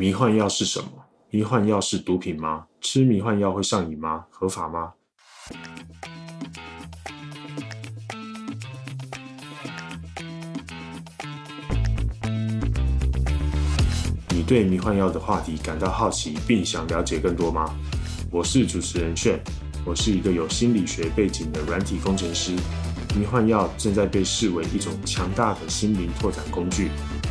[0.00, 0.88] 迷幻药是什么？
[1.28, 2.66] 迷幻药是毒品吗？
[2.80, 4.26] 吃迷幻药会上瘾吗？
[4.30, 4.92] 合法吗？
[14.28, 17.68] 你对迷幻药的话题感到好奇，并想了解更多吗？
[18.30, 19.42] 我是主持人炫，
[19.84, 22.54] 我是一个有心理学背景的软体工程师。
[23.18, 26.88] 迷幻药正在被视为一种强大的心灵拓展工具。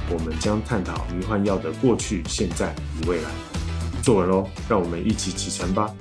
[0.09, 3.29] 我们将探讨迷幻药的过去、现在与未来。
[4.01, 5.93] 坐稳喽，让我们一起启程吧。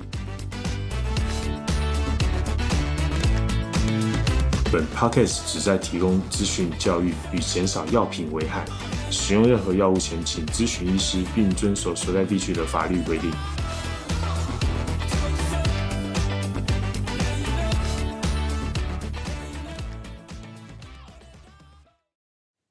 [4.71, 8.63] 本 podcast 旨在提供资讯教育与减少药品危害。
[9.09, 13.31] 使用任何药物前，请咨询医师，并遵守所在地区的法律规定。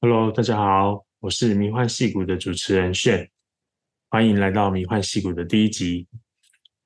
[0.02, 1.05] Hello，大家好。
[1.26, 3.28] 我是迷幻戏骨的主持人炫，
[4.08, 6.06] 欢迎来到迷幻戏骨的第一集。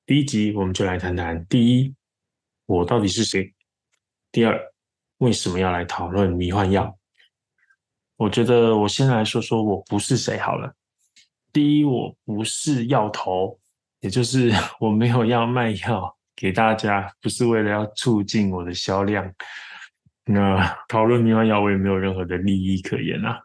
[0.06, 1.95] 第一集我们就来谈谈：第一，
[2.65, 3.52] 我到底是谁；
[4.32, 4.59] 第二，
[5.18, 6.98] 为什么要来讨论迷幻药？
[8.16, 10.74] 我觉得我先来说说我不是谁好了。
[11.52, 13.60] 第一，我不是药头，
[14.00, 14.50] 也就是
[14.80, 19.30] 我没有要卖药给大家，不是为了要促进我的销量。
[20.24, 23.38] 那讨论迷幻药，我也没有任何的利益可言啊。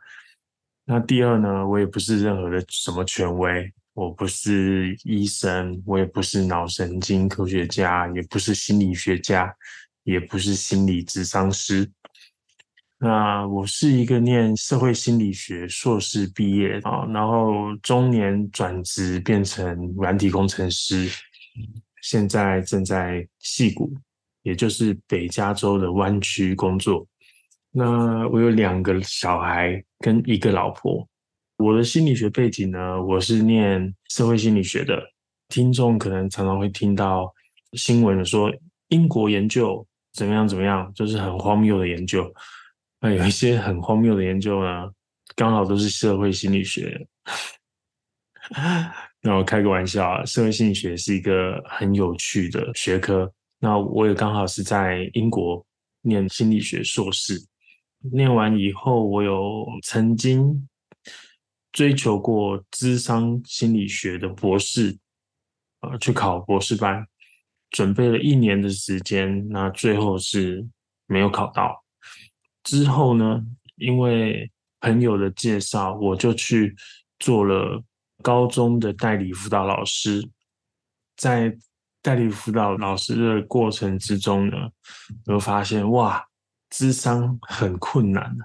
[0.88, 1.68] 那第二呢？
[1.68, 9.52] 我也不是任何的什么权威，我不是医生，我也不是脑神经科学家，也不是心理学家，
[10.04, 11.92] 也不是心理智商师。
[13.00, 21.10] 那我是一个念社会心理学硕士毕业啊，然后中年转职变成软体工程师，
[22.04, 23.92] 现在正在戏谷，
[24.44, 27.08] 也就是北加州的湾区工作。
[27.78, 31.06] 那我有两个小孩跟一个老婆。
[31.58, 34.98] 我的心理学背景呢，我是念社会心理学的。
[35.50, 37.30] 听众可能常常会听到
[37.74, 38.50] 新闻说
[38.88, 42.34] 英国研究怎么样怎么样，就是很荒谬的研究。
[43.02, 44.90] 那有一些很荒谬的研究呢，
[45.36, 47.06] 刚好都是社会心理学。
[49.22, 53.30] 那我开个玩笑啊，社会心理学是一个很有趣的学科。
[53.60, 55.62] 那我也刚好是在英国
[56.02, 57.38] 念心理学硕士。
[58.12, 60.68] 念完以后，我有曾经
[61.72, 64.98] 追求过智商心理学的博士，
[65.82, 67.06] 呃，去考博士班，
[67.70, 70.66] 准备了一年的时间，那最后是
[71.08, 71.84] 没有考到。
[72.64, 73.44] 之后呢，
[73.76, 76.76] 因为朋友的介绍，我就去
[77.20, 77.84] 做了
[78.22, 80.30] 高中的代理辅导老师。
[81.18, 81.58] 在
[82.02, 84.70] 代理辅导老师的过程之中呢，
[85.26, 86.26] 我发现哇。
[86.78, 88.36] 智商很困难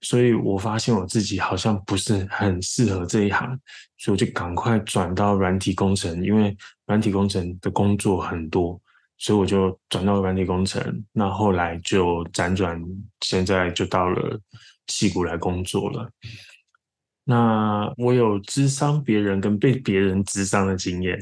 [0.00, 3.48] 所以我发现我自己好像不是很适合这一行，
[3.96, 6.56] 所以我就赶快转到软体工程，因为
[6.86, 8.80] 软体工程的工作很多，
[9.18, 11.04] 所以我就转到软体工程。
[11.12, 12.80] 那后来就辗转，
[13.20, 14.40] 现在就到了
[14.88, 16.08] 戏谷来工作了。
[17.24, 21.18] 那我有智商别人跟被别人智商的经验，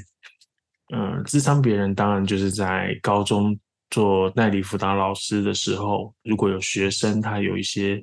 [0.94, 3.58] 嗯，智商别人当然就是在高中。
[3.90, 8.02] 做代理辅导老师的时候，如果有学生他有一些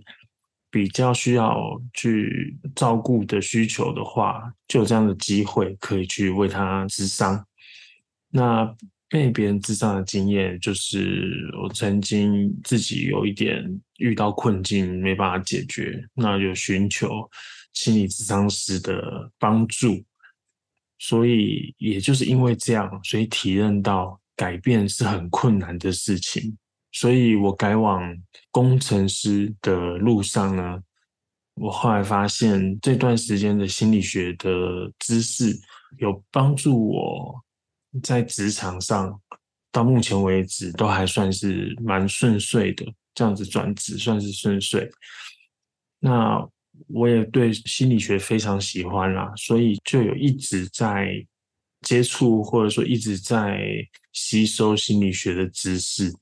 [0.72, 7.46] 比较需要去照顾的需求的话，就有这样的机会可以去为他治伤。
[8.30, 8.66] 那
[9.10, 11.30] 被别人治伤的经验，就是
[11.62, 13.64] 我曾经自己有一点
[13.98, 17.30] 遇到困境没办法解决，那就寻求
[17.74, 20.04] 心理治伤师的帮助。
[20.98, 24.18] 所以也就是因为这样，所以体认到。
[24.44, 26.58] 改变是很困难的事情，
[26.92, 28.14] 所以我改往
[28.52, 30.84] 工程师的路上呢，
[31.54, 34.50] 我后来发现这段时间的心理学的
[35.00, 35.58] 知识
[36.00, 37.42] 有帮助我
[38.02, 39.18] 在职场上，
[39.72, 44.92] 到目前为止都还算是蛮顺遂的，这样子转职算是顺遂。
[46.00, 46.46] 那
[46.90, 51.26] 我也对心理学非常喜欢啦，所以就有一直在。
[51.86, 53.60] 接触或者说一直在
[54.14, 56.14] 吸收心理学的知识，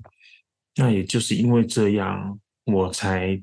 [0.75, 3.39] 那也就是因为这样，我才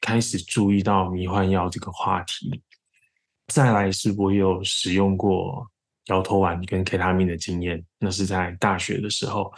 [0.00, 2.62] 开始注意到迷幻药这个话题。
[3.46, 5.64] 再来是我有使用过
[6.06, 9.52] 摇头丸跟 K 他命的经验，那是在大学的时候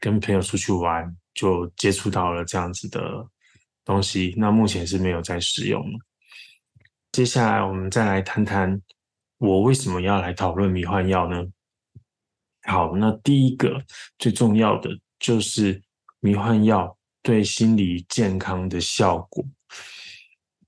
[0.00, 3.26] 跟朋友出去玩就接触到了这样子的
[3.84, 4.34] 东西。
[4.36, 5.84] 那目前是没有在使用。
[7.10, 8.80] 接下来我们再来谈谈。
[9.38, 11.46] 我为什么要来讨论迷幻药呢？
[12.64, 13.82] 好，那第一个
[14.18, 15.82] 最重要的就是
[16.20, 19.44] 迷幻药对心理健康的效果。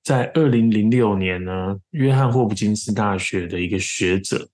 [0.03, 4.49] 在二零零六年呢，约翰霍普金斯大学的一个学者，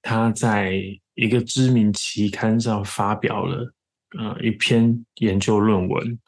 [0.00, 0.80] 他在
[1.14, 3.74] 一个知名期刊上发表了
[4.18, 6.18] 呃一篇研究论文。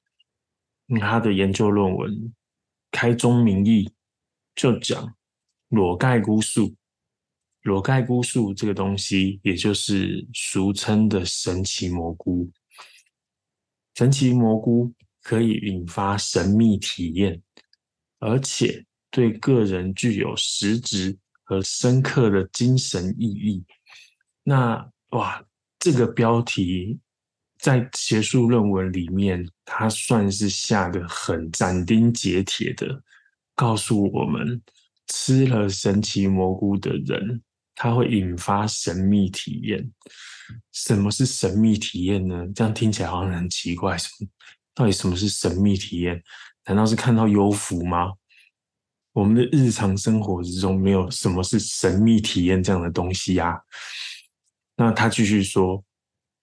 [1.00, 2.32] 他的研究论文
[2.90, 3.90] 开宗明义
[4.54, 5.14] 就讲
[5.68, 6.74] 裸盖菇素，
[7.62, 12.50] 裸盖菇素这个东西，也就是俗称的神奇蘑菇。
[13.94, 17.42] 神奇蘑菇可以引发神秘体验，
[18.18, 23.64] 而且对个人具有实质和深刻的精神意义。
[24.42, 25.44] 那哇，
[25.78, 26.98] 这个标题。
[27.60, 33.02] 在学术论文里面，它算是下的很斩钉截铁的，
[33.56, 34.62] 告诉我们
[35.08, 37.42] 吃了神奇蘑菇的人，
[37.80, 39.88] 它会引发神秘体验。
[40.72, 42.44] 什么是神秘体验呢？
[42.52, 43.96] 这样听起来好像很奇怪。
[43.96, 44.28] 什么？
[44.74, 46.20] 到底什么是神秘体验？
[46.66, 48.14] 难道是看到幽浮吗？
[49.12, 53.56] 我们的日常生活之中没有什么是神秘体验这样的东西呀？
[54.76, 55.84] 那他继续说。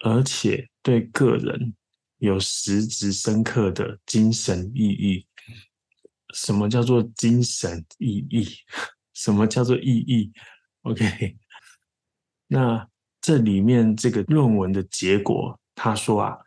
[0.04, 1.74] 而且对个人
[2.18, 5.26] 有实质深刻的精神意义。
[6.34, 8.48] 什么叫做精神意义？
[9.14, 10.32] 什么叫做意义
[10.86, 11.36] ？OK，
[12.48, 12.88] 那
[13.22, 16.38] 这里面这个论文的结果，他说啊，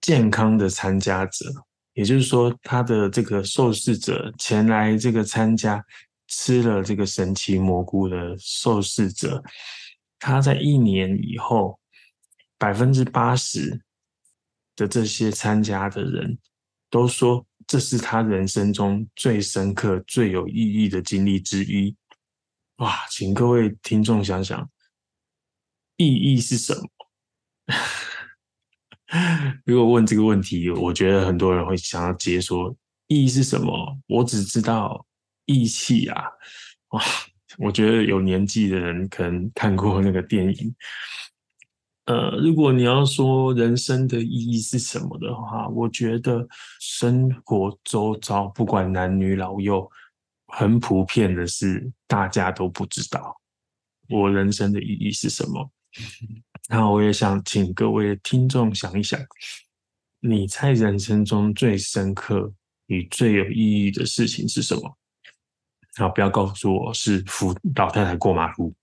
[0.00, 1.46] 健康的参加者，
[1.92, 5.84] 也就是说他的这个受试者前来这个参加
[6.28, 9.42] 吃了这个神奇蘑菇的受试者，
[10.18, 11.78] 他在一年以后。
[12.58, 13.82] 百分之八十
[14.76, 16.38] 的这些参加的人
[16.88, 21.96] 都说，这是他人生中最深刻、最有意义的经历之一。
[22.76, 24.68] 哇，请各位听众想想，
[25.96, 26.82] 意义是什么？
[29.66, 32.74] 如果问这个问题，我觉得很多人会想要接说，
[33.08, 33.98] 意义是什么？
[34.08, 35.06] 我只知道
[35.44, 36.24] 义气啊！
[36.88, 37.02] 哇，
[37.58, 40.74] 我觉得有年纪的人可能看过那个电影。
[42.06, 46.44] 呃，如果你要说人生的意义是什么的话，我觉得
[46.80, 49.88] 生活周遭不管男女老幼，
[50.52, 53.40] 很普遍的是大家都不知道
[54.08, 55.70] 我人生的意义是什么。
[56.68, 59.20] 那我也想请各位听众想一想，
[60.20, 62.52] 你在人生中最深刻
[62.86, 64.98] 与最有意义的事情是什么？
[65.96, 68.74] 好，不要告诉我是扶老太太过马路，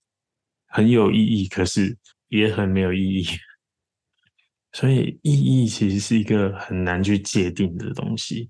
[0.66, 1.96] 很有意义，可是。
[2.30, 3.26] 也很没有意义，
[4.70, 8.48] 所以意义其实是一个很难去界定的东西。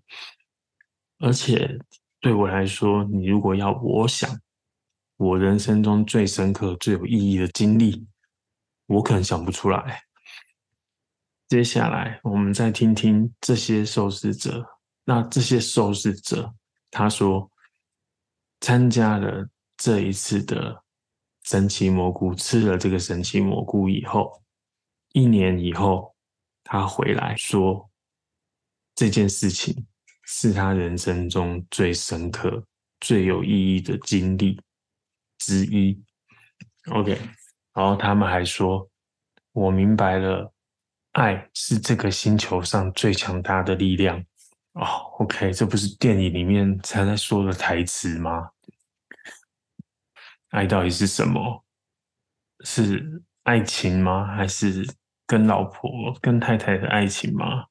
[1.17, 1.79] 而且
[2.21, 4.41] 对我来说，你如果要我想
[5.17, 8.07] 我人生中最深刻、最有意义的经历，
[8.87, 10.03] 我可能想不出来。
[11.49, 14.65] 接下来，我们再听听这些受试者。
[15.05, 16.55] 那这些受试者
[16.91, 17.51] 他说，
[18.61, 20.85] 参加了这一次的。
[21.43, 24.41] 神奇蘑菇吃了这个神奇蘑菇以后，
[25.13, 26.15] 一年以后，
[26.63, 27.91] 他回来说，
[28.95, 29.87] 这件事情
[30.33, 32.65] 是他人生中最深刻、
[33.01, 34.61] 最有意义的经历
[35.39, 36.01] 之一。
[36.93, 37.19] OK，
[37.75, 38.89] 然后他们还说，
[39.51, 40.53] 我明白了，
[41.13, 44.25] 爱是这个星球上最强大的力量。
[44.75, 44.87] 哦
[45.19, 48.51] ，OK，这不是电影里面才在说的台词吗？
[50.51, 51.65] 爱到底是什么？
[52.65, 54.25] 是爱情吗？
[54.37, 54.87] 还是
[55.27, 57.67] 跟老婆、跟太太的爱情吗？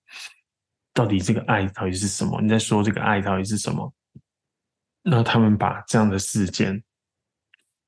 [0.99, 2.41] 到底这个爱到底是什么？
[2.41, 3.93] 你在说这个爱到底是什么？
[5.01, 6.83] 那他们把这样的事件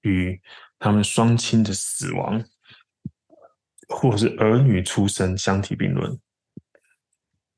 [0.04, 0.42] 与
[0.80, 2.42] 他们双亲的死亡，
[3.90, 6.18] 或是儿女出生相提并论，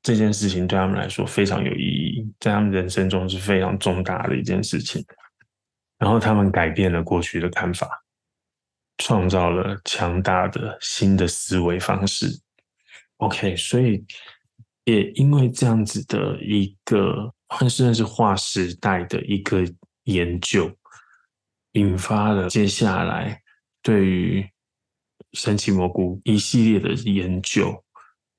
[0.02, 5.06] 这件事情对他们来说非常有意义，在他们人生中是非常重大的一件事情。
[5.98, 7.88] 然后他们改变了过去的看法，
[8.98, 12.26] 创造了强大的新的思维方式。
[13.18, 14.04] OK，所以
[14.84, 17.32] 也因为这样子的一个，
[17.68, 19.64] 算是划时代的一个
[20.04, 20.70] 研究，
[21.72, 23.40] 引发了接下来
[23.82, 24.46] 对于
[25.32, 27.82] 神奇蘑菇一系列的研究。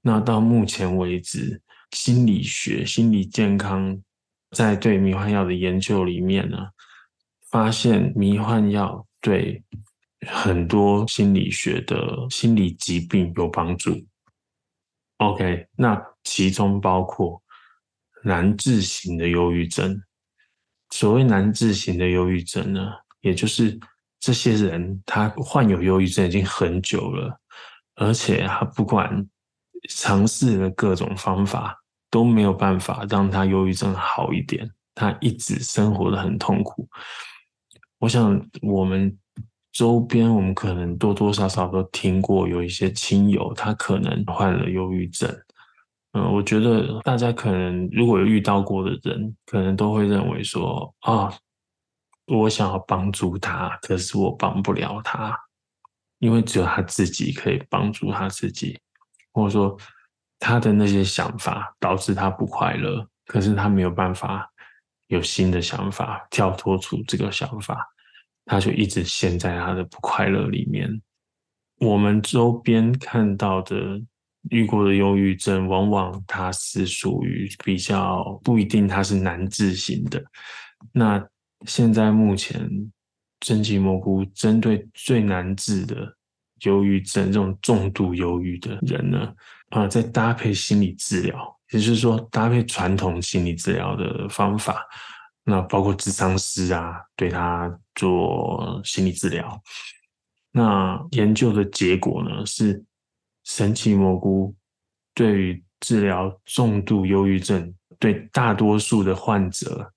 [0.01, 1.61] 那到目前为止，
[1.91, 3.99] 心理学、心理健康
[4.51, 6.57] 在对迷幻药的研究里面呢？
[7.49, 9.63] 发现迷幻药对
[10.27, 14.05] 很多心理学的心理疾病有帮助。
[15.17, 17.41] OK，那其中包括
[18.23, 20.01] 难治型的忧郁症。
[20.89, 22.91] 所谓难治型的忧郁症呢，
[23.21, 23.79] 也就是
[24.19, 27.39] 这些人他患有忧郁症已经很久了，
[27.95, 29.27] 而且他不管
[29.89, 31.77] 尝试了各种方法，
[32.09, 34.69] 都没有办法让他忧郁症好一点。
[34.93, 36.87] 他一直生活的很痛苦。
[37.99, 39.17] 我想我们
[39.75, 45.29] 周边，我们可能多多少少都听过有一些亲友，他可能患了忧郁症。
[46.13, 51.29] 嗯，我觉得大家可能如果有遇到过的人，可能都会认为说啊，
[52.27, 55.37] 我想要帮助他，可是我帮不了他，
[56.19, 58.79] 因为只有他自己可以帮助他自己，
[59.33, 59.77] 或者说
[60.39, 64.49] 他的那些想法导致他不快乐，可是他没有办法
[65.07, 67.85] 有新的想法跳脱出这个想法，
[68.45, 71.01] 他就一直陷在他的不快乐里面。
[71.79, 74.01] 我们周边看到的。
[74.51, 80.23] 遇过的忧郁症，往往它是属于比较不一定，它是难治型的。
[80.91, 81.19] 那
[81.65, 82.69] 现在目前，
[83.41, 86.15] 神奇蘑菇针对最难治的
[86.61, 89.33] 忧郁症，这种重度忧郁的人呢，
[89.69, 94.85] 啊，在搭配心理治疗，也就是说搭配传统心理治疗的方法，
[95.45, 99.61] 那包括智商师啊，对他做心理治疗。
[100.51, 102.83] 那研究的结果呢是。
[103.47, 104.55] 神奇蘑菇
[105.13, 109.93] 对于治疗重度忧郁症，对大多数的患者，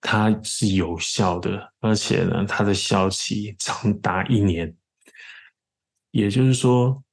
[0.00, 4.74] 它是有效的，而且呢，它的效期长达一年。
[6.10, 7.04] 也就是说，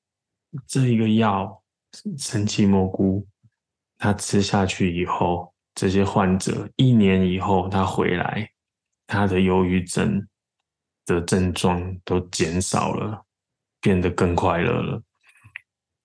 [0.66, 1.62] 这一个药
[2.18, 3.28] 神奇蘑菇，
[3.98, 8.50] 它吃下去以后，这些患者一年以后他回来，
[9.08, 10.28] 他的忧郁症
[11.06, 13.26] 的症状都减少了，
[13.82, 15.02] 变得更快乐了。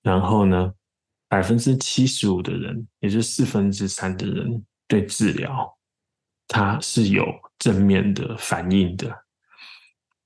[0.02, 0.72] 然后呢，
[1.28, 5.76] 百分之七十五的人，也就是四分之三的人，对治疗
[6.46, 7.26] 他是有
[7.58, 9.24] 正面的反应的。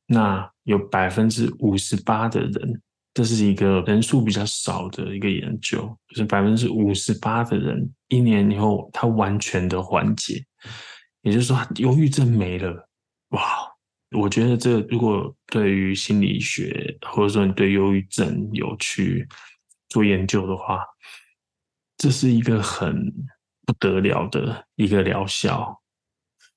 [0.06, 2.82] 那有百分之五十八的人，
[3.14, 10.44] 这是一个人数比较少的一个研究，就是百分之五十八的人一年以后，他完全的缓解，
[11.22, 12.88] 也就是说，忧郁症没了。
[13.30, 13.42] 哇，
[14.18, 19.28] 我觉得这如果对于心理学，或者说你对忧郁症有去。
[19.88, 20.82] 做研究的话，
[21.98, 23.12] 这是一个很
[23.66, 25.82] 不得了的一个疗效。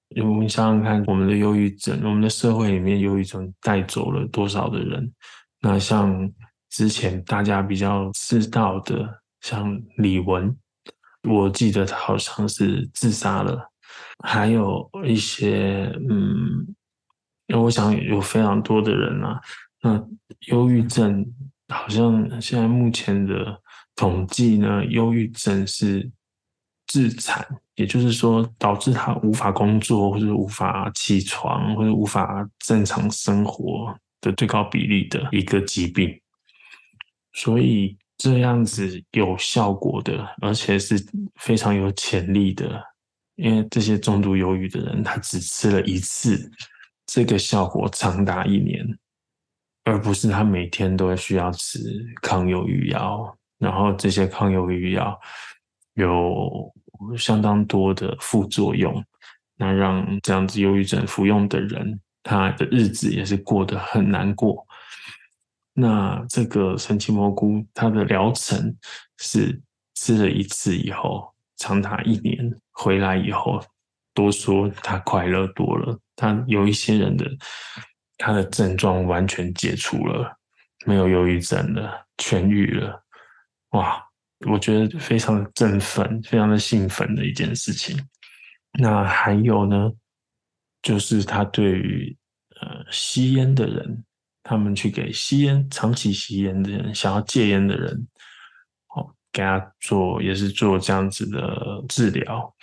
[0.07, 5.13] 因为我们想想看，我们的忧郁症，我们的社会里面忧郁症带走了多少的人？
[5.59, 6.31] 那像
[6.75, 10.53] 之前大家比较知道的，像李玟，
[11.23, 13.71] 我记得他好像是自杀了。
[14.25, 16.67] 还有一些，嗯，
[17.47, 19.39] 因为我想有非常多的人啊，
[19.81, 20.05] 那
[20.47, 21.25] 忧郁症。
[21.69, 23.57] 好像现在目前的
[23.95, 26.11] 统计呢，忧郁症是
[26.87, 27.41] 致残，
[27.75, 36.21] 也就是说导致他无法工作或者无法起床或者无法正常生活的最高比例的一个疾病。
[37.35, 40.95] 所以这样子有效果的，而且是
[41.35, 42.81] 非常有潜力的，
[43.35, 46.49] 因为这些重度忧郁的人，他只吃了一次，
[47.05, 48.83] 这个效果长达一年。
[49.87, 51.79] 而不是他每天都需要吃
[52.19, 55.15] 抗忧郁药，然后这些抗忧郁药
[55.93, 56.73] 有
[57.15, 59.05] 相当多的副作用，
[59.57, 64.64] 那让这样子忧郁症服用的人，他的日子也是过得很难过。
[65.75, 68.75] 那这个神奇蘑菇，它的疗程
[69.19, 69.61] 是
[69.93, 73.61] 吃了一次以后，长达一年，回来以后，
[74.13, 75.99] 都说他快乐多了。
[76.15, 77.29] 他有一些人的。
[78.17, 80.33] 他的症状完全解除了，
[80.85, 83.03] 没有忧郁症了，痊愈了，
[83.71, 84.01] 哇！
[84.47, 88.01] 我觉得非常的振奋，非常的兴奋的一件事情。
[88.79, 89.91] 那还有呢，
[90.81, 92.17] 就是他对于
[92.61, 94.04] 呃吸烟的人，
[94.47, 98.07] 他们去给吸烟、长期吸烟的人、想要戒烟的人，
[98.95, 102.55] 哦，给他做也是做这样子的治疗，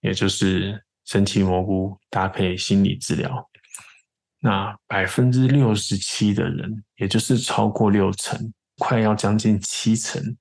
[0.00, 3.48] 也就是神奇蘑菇搭配心理治疗。
[4.40, 10.36] 那百分之六十七的人，也就是超过六成，快要将近七成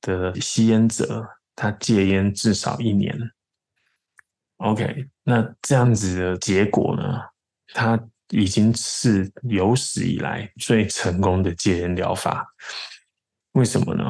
[0.00, 1.22] 的吸烟者，
[1.54, 3.14] 他戒烟至少一年。
[4.56, 7.20] OK，那这样子的结果呢？
[7.74, 12.46] 他已经是有史以来最成功的戒烟疗法。
[13.52, 14.04] 为什么呢？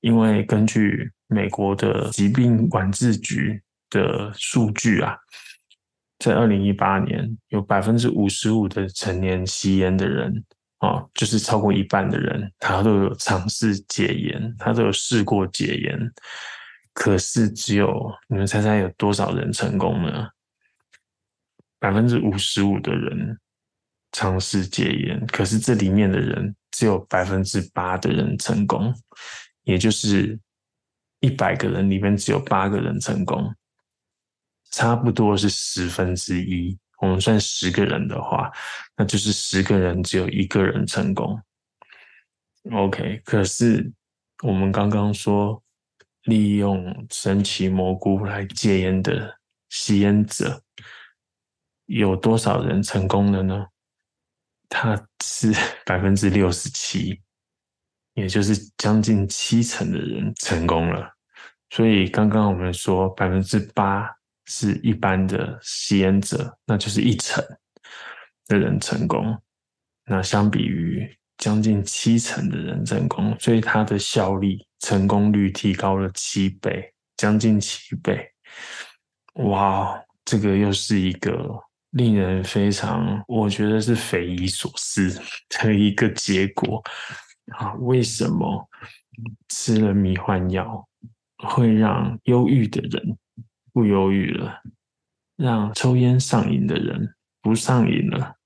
[0.00, 5.16] 因为根据美国的疾病管制局的数据啊。
[6.18, 10.44] 在二零一八年，有百分之五十五的成年吸烟的人，
[10.76, 16.12] 啊，就是超过一半的人，他都有尝试戒烟，他都有试过戒烟。
[16.92, 20.28] 可是，只有你们猜猜有多少人成功呢？
[21.78, 23.39] 百分之五十五的人
[24.12, 28.94] 尝试戒烟，可是这里面的人只有百分之八的人成功，
[29.64, 30.38] 也就是
[31.20, 33.54] 一百个人里面只有八个人成功。
[34.72, 36.78] 差不多是十分之一。
[36.98, 38.52] 我们算十个人的话，
[38.96, 41.40] 那就是十个人只有一个人成功。
[42.70, 43.90] OK，可是
[44.42, 45.62] 我们刚刚说
[46.24, 49.38] 利用神奇蘑菇来戒烟的
[49.70, 50.62] 吸烟者，
[51.86, 53.66] 有多少人成功了呢？
[54.70, 55.52] 他是
[55.84, 57.20] 百分之六十七，
[58.14, 61.12] 也就是将近七成的人成功了。
[61.68, 64.08] 所以刚刚我们说百分之八
[64.46, 67.44] 是一般的吸烟者，那就是一成
[68.46, 69.36] 的人成功。
[70.06, 71.08] 那相比于
[71.38, 78.28] 将近七成的人成功，所以它的效率、成功率提高了七倍，将近七倍。
[79.34, 81.48] 哇，这个又是一个
[81.90, 86.82] 令人非常，我觉得是匪夷所思的一个结果
[87.56, 87.74] 啊！
[87.80, 88.68] 为什么
[89.48, 90.88] 吃了迷幻药
[91.48, 93.18] 会让忧郁的人
[93.72, 94.62] 不忧郁了，
[95.36, 98.36] 让抽烟上瘾的人不上瘾了？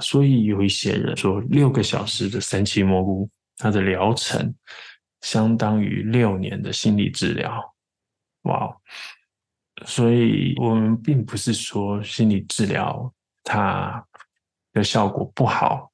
[0.00, 4.54] 所以有一些人说，六个小时的神奇蘑菇，它的疗程
[5.22, 7.74] 相当于六年的心理治疗。
[8.42, 8.76] 哇！
[9.86, 14.04] 所以我们并不是说心理治疗它
[14.72, 15.90] 的效果不好，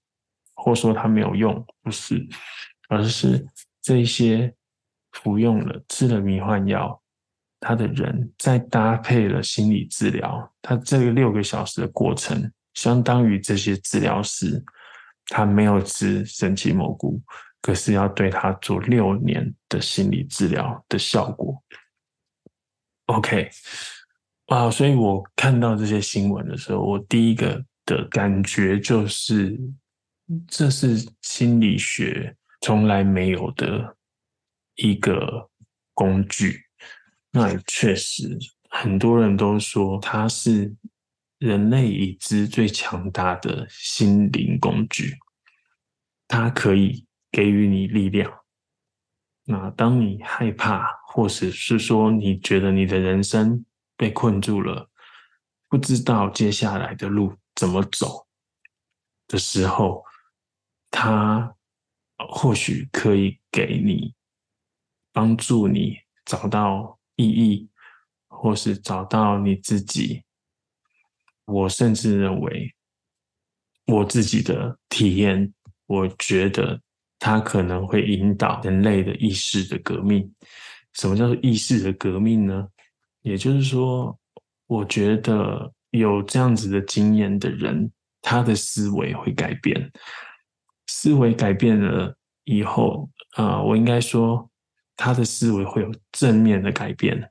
[0.54, 2.26] 或说它没有用，不是，
[2.88, 3.46] 而是
[3.80, 4.52] 这些
[5.12, 7.00] 服用了、吃了迷幻药，
[7.60, 12.50] 他的人在搭配了心理治疗，他这个六个小时的过程。
[12.74, 14.62] 相当于这些治疗师，
[15.28, 17.18] 他没有吃神奇蘑菇，
[17.62, 21.62] 可是要对他做六年的心理治疗的效果。
[23.06, 23.50] OK，
[24.46, 29.58] 啊，所以我看到这些新闻的时候，我第一个的感觉就是，
[30.46, 33.96] 这是心理学从来没有的
[34.76, 35.48] 一个
[35.94, 36.62] 工具。
[37.30, 38.38] 那也确实，
[38.70, 40.74] 很多人都说它是。
[41.38, 45.14] 人类已知最强大的心灵工具，
[46.26, 48.32] 它可以给予你力量。
[49.44, 53.64] 那当你害怕，或者是说你觉得你的人生
[53.96, 54.90] 被困住了，
[55.66, 58.26] 不知道接下来的路怎么走
[59.26, 60.04] 的时候，
[60.90, 61.56] 他
[62.28, 64.12] 或许可以给你
[65.10, 67.70] 帮助你找到意义，
[68.28, 70.22] 或是找到你自己。
[71.46, 72.74] 我甚至认为，
[73.86, 75.54] 我自己的体验，
[75.86, 76.78] 我觉得
[77.18, 80.30] 它可能会引导人类的意识的革命。
[80.96, 82.68] 什么叫做意识的革命呢？
[83.22, 84.18] 也就是说，
[84.66, 89.90] 我觉得有这样子的经验的人，他的思维会改变。
[90.88, 94.50] 思维改变了以后，啊，我应该说，
[94.96, 97.30] 他的思维会有正面的改变，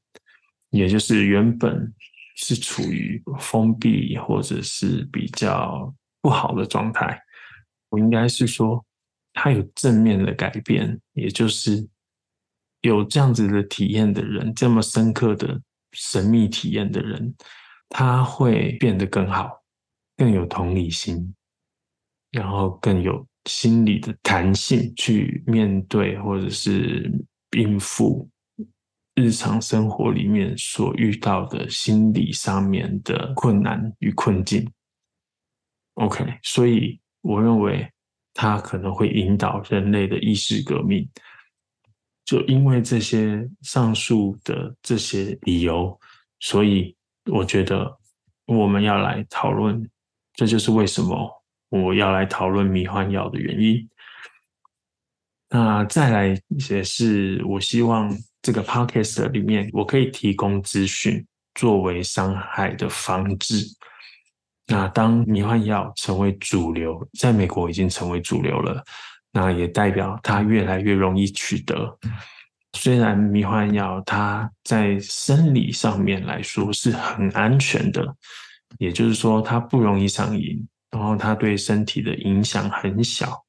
[0.69, 1.93] 也就是原本。
[2.38, 7.17] 是处于封闭或者是比较不好的状态，
[7.88, 8.86] 我应该是说，
[9.32, 11.88] 他有正面的改变，也就是
[12.86, 15.60] 有这样子的体验的人，这么深刻的
[15.93, 17.34] 神秘体验的人，
[17.89, 19.50] 他会变得更好，
[20.15, 21.34] 更有同理心，
[22.32, 27.12] 然后更有心理的弹性去面对或者是
[27.58, 28.30] 应付。
[29.15, 34.69] 日常生活里面所遇到的心理上面的困难与困境
[35.93, 37.89] ，OK，所以我认为
[38.34, 41.10] 它可能会引导人类的意识革命。
[42.26, 45.98] 就因为这些上述的这些理由，
[46.40, 46.96] 所以
[47.32, 47.98] 我觉得
[48.46, 49.90] 我们要来讨论，
[50.34, 53.88] 这就是为什么我要来讨论迷幻药的原因。
[55.50, 56.38] 那再来
[56.70, 58.14] 也是我希望。
[58.46, 63.66] 这个 podcast 里面，我可以提供资讯作为伤害的防治。
[64.68, 68.84] 那当迷幻药成为主流，在美国已经成为主流了，
[69.36, 72.00] 那也代表它越来越容易取得。
[72.71, 78.15] 虽然迷幻药它在生理上面来说是很安全的，
[78.80, 83.43] 也就是说它不容易上瘾，然后它对身体的影响很小，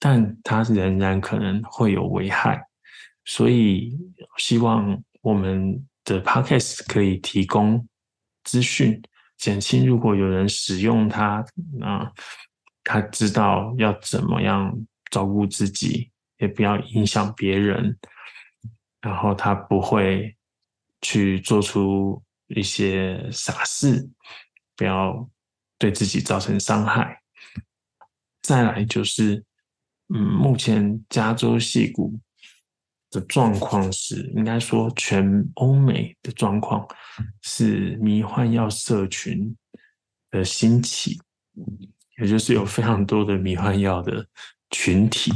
[0.00, 2.60] 但它仍然可能会有危害。
[3.24, 3.96] 所以，
[4.36, 7.86] 希望我们的 podcast 可以提供
[8.42, 9.00] 资讯，
[9.38, 11.44] 减轻如果有人使用它，
[11.78, 12.10] 那，
[12.82, 14.76] 他知道要怎么样
[15.10, 17.98] 照顾自己，也不要影响别人，
[19.00, 20.36] 然后他不会
[21.00, 24.08] 去做出一些傻事，
[24.76, 25.28] 不要
[25.78, 27.20] 对自己造成伤害。
[28.40, 29.44] 再来就是，
[30.14, 32.18] 嗯，目前加州戏谷。
[33.12, 36.86] 的状况是，应该说全欧美的状况
[37.42, 39.56] 是迷幻药社群
[40.30, 41.20] 的兴起，
[42.18, 44.24] 也就是有非常多的迷幻药的
[44.70, 45.32] 群体。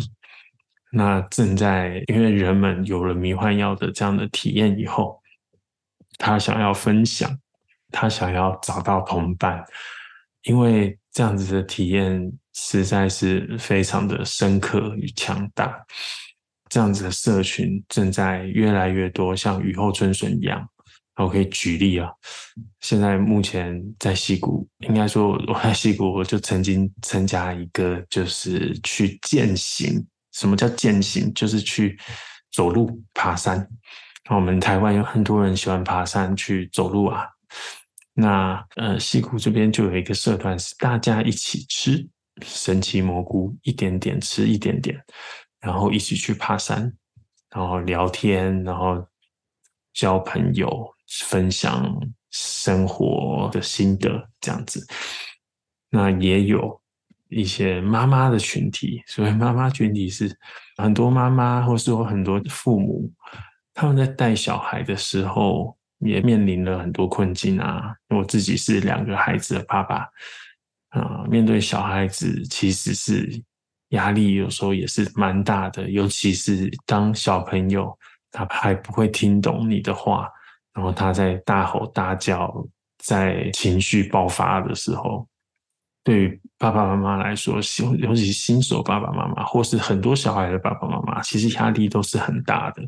[0.92, 5.20] 那正在因为人们有了迷幻药的这样的体验以后，
[6.18, 7.36] 他想要分享，
[7.90, 9.64] 他想要找到同伴，
[10.42, 15.84] 因为这样子的体验实在是非常的深刻与强大。
[16.68, 20.68] 这样子的社群正在越来越多，像雨后春笋一样。
[21.16, 22.10] 我可以举例啊，
[22.80, 30.04] 现在目前在溪谷，应该说我 在溪谷，我就曾经参加一个，就是去践行。
[30.32, 31.32] 什么叫践行？
[31.32, 31.96] 就是去
[32.52, 33.64] 走路、爬山。
[34.28, 37.24] 那我们台湾有很多人喜欢爬山、去走路啊。
[38.12, 42.04] 那呃，溪谷这边就有一个社团，是大家一起吃
[42.42, 45.00] 神奇蘑菇，一点点吃，一点点。
[45.60, 46.92] 然后一起去爬山，
[47.50, 49.06] 然后聊天，然后
[49.94, 50.94] 交朋友，
[51.26, 51.90] 分享
[52.30, 54.86] 生活的心得，这样子。
[55.88, 56.78] 那也有
[57.30, 60.36] 一些妈妈的群体，所以妈妈群体是
[60.76, 63.10] 很多妈妈，或是有很多父母，
[63.72, 67.94] 他们在带小孩的时候也面临了很多困境啊。
[68.10, 70.08] 我自己是两个孩子的爸爸，
[70.90, 73.42] 啊，面对小孩子其实是。
[73.90, 77.96] 压力有时候也是蛮大的，尤其是当小朋友
[78.34, 80.28] 他还不会听懂你的话，
[80.74, 82.52] 然后他在大吼大叫、
[82.98, 85.24] 在情绪爆发的时候，
[86.02, 87.54] 对于爸爸妈妈来说，
[87.98, 92.82] 尤其是新手爸爸妈妈，或是很多小孩的爸爸妈妈，其实压力都是很大的。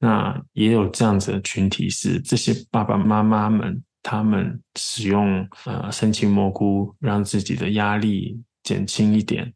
[0.00, 9.54] 那也有这样子的群体，是这些爸爸妈妈们，他们使用呃深情蘑菇，让自己的压力减轻一点。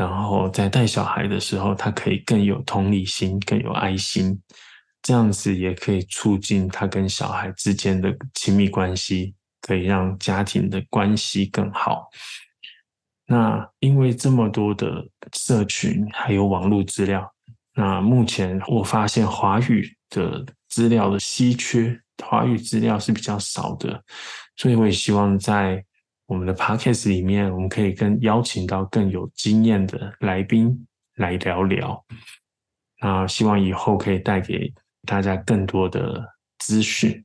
[0.00, 4.40] 然后在带小孩的时候，他可以更有同理心，更有爱心，
[5.02, 12.08] 这样子也可以促进他跟小孩之间的亲密关系，可以让家庭的关系更好。
[13.26, 17.30] 那因为这么多的社群还有网络资料，
[17.74, 24.02] 那目前我发现华语的资料的稀缺，华语资料是比较少的，
[24.56, 25.84] 所以我也希望在。
[26.30, 32.04] 我们的 podcast 里面，我们可以跟邀请到更有经验的来宾来聊聊。
[33.00, 34.72] 那希望以后可以带给
[35.04, 36.24] 大家更多的
[36.58, 37.20] 资讯。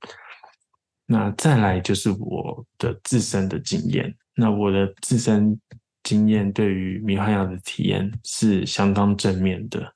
[1.06, 4.12] 那再来就是我的自身的经验。
[4.34, 5.56] 那我的自身
[6.02, 9.94] 经验对于迷幻药的体验是相当正面的。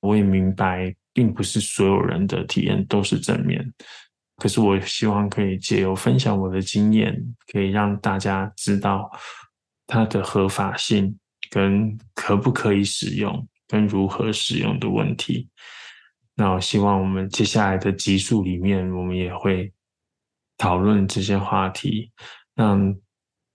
[0.00, 3.72] 我也明白，并不是所有人的体验都是正面。
[4.36, 7.14] 可是，我希望可以借由分享我的经验，
[7.52, 9.08] 可以让大家知道
[9.86, 11.16] 它的合法性、
[11.48, 15.48] 跟可不可以使用、跟如何使用的问题。
[16.34, 19.72] 那我希望我们接下来的集数里面，我们也会
[20.58, 22.10] 讨论这些话题，
[22.56, 22.92] 让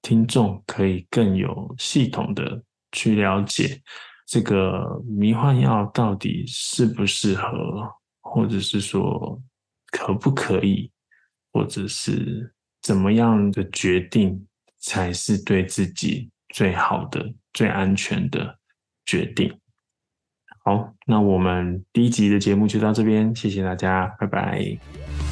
[0.01, 2.63] 听众可以更有系统的
[2.93, 3.81] 去了解
[4.25, 9.41] 这个迷幻药到底适不适合，或者是说。
[9.97, 10.91] 可不可以，
[11.51, 14.45] 或者是怎么样的决定
[14.77, 18.59] 才是对自己最好的、最安全的
[19.05, 19.51] 决定？
[20.63, 25.26] 好，那我们第一集的节目就到这边，谢谢大家，拜拜。